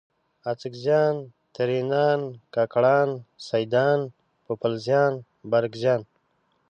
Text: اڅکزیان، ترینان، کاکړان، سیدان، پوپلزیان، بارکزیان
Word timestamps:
اڅکزیان، 0.51 1.15
ترینان، 1.55 2.19
کاکړان، 2.55 3.09
سیدان، 3.47 3.99
پوپلزیان، 4.45 5.13
بارکزیان 5.51 6.01